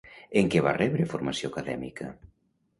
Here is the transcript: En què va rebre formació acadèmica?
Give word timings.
En 0.39 0.47
què 0.55 0.63
va 0.67 0.73
rebre 0.77 1.07
formació 1.13 1.53
acadèmica? 1.53 2.13